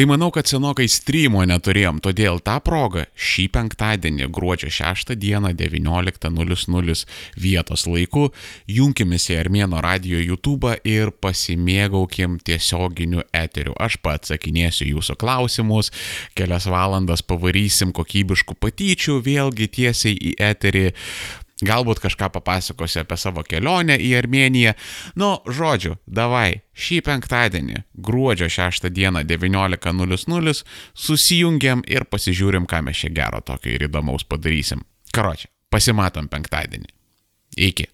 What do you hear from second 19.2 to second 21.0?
vėlgi tiesiai į eterį